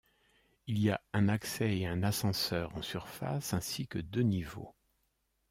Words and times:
Il 0.65 0.79
y 0.79 0.89
a 0.89 0.99
un 1.13 1.29
accès 1.29 1.77
et 1.77 1.85
un 1.85 2.01
ascenseur 2.01 2.75
en 2.75 2.81
surface 2.81 3.53
ainsi 3.53 3.85
que 3.85 3.99
deux 3.99 4.23
niveaux. 4.23 4.73